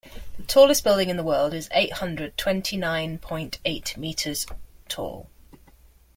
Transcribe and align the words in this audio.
The 0.35 0.41
tallest 0.41 0.83
building 0.83 1.11
in 1.11 1.17
the 1.17 1.23
world 1.23 1.53
is 1.53 1.69
eight 1.73 1.93
hundred 1.93 2.35
twenty 2.35 2.75
nine 2.75 3.19
point 3.19 3.59
eight 3.65 3.95
meters 3.97 4.47
tall. 4.89 5.29